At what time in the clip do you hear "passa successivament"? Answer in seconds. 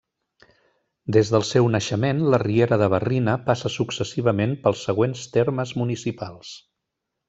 3.51-4.59